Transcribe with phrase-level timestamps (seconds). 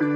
[0.00, 0.06] 岐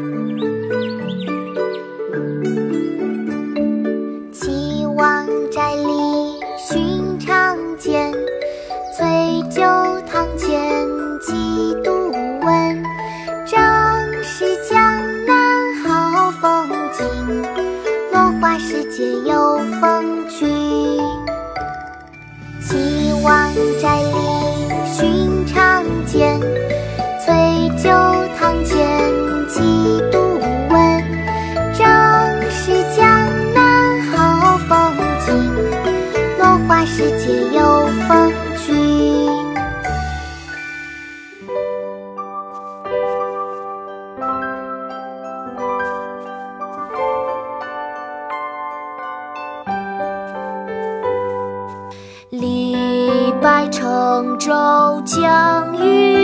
[4.97, 8.11] 王宅里寻常见，
[8.97, 9.61] 醉酒
[10.11, 10.89] 堂前
[11.21, 12.83] 几度闻。
[13.47, 13.61] 正
[14.23, 14.81] 是江
[15.27, 17.05] 南好风景，
[18.11, 20.49] 落花时节有风君。
[22.63, 24.34] 岐王宅里
[37.25, 38.73] 花时节有风趣。
[52.31, 54.53] 李白乘舟
[55.07, 56.24] 将欲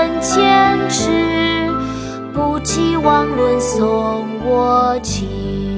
[3.03, 5.70] 王伦送我情。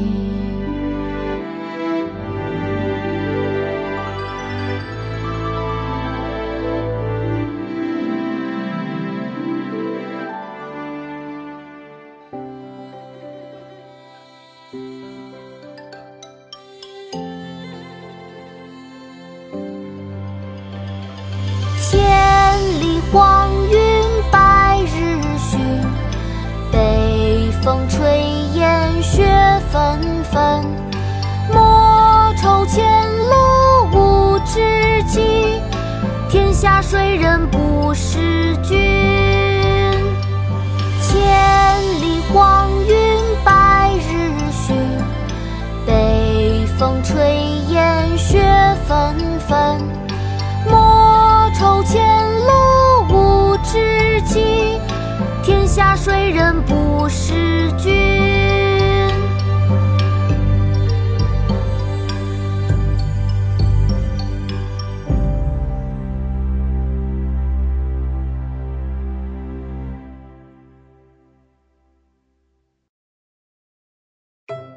[29.74, 30.64] 纷纷。
[31.52, 33.34] 莫愁前路
[33.92, 35.64] 无知己，
[36.30, 38.83] 天下谁人不识君。